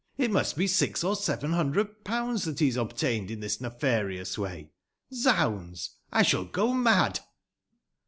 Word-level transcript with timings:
It 0.17 0.31
must 0.31 0.55
be 0.57 0.65
six 0.65 1.03
or 1.03 1.15
seven 1.15 1.53
hundred 1.53 2.03
pounds 2.03 2.45
that 2.45 2.57
he 2.57 2.65
has 2.65 2.75
obtained 2.75 3.29
in 3.29 3.39
this 3.39 3.61
nefarious 3.61 4.35
way. 4.35 4.71
Zoimds! 5.13 5.89
I 6.11 6.23
shall 6.23 6.45
go 6.45 6.73
mad." 6.73 7.19